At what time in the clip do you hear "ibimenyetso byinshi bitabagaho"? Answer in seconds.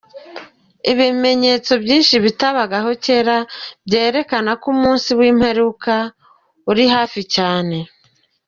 0.91-2.89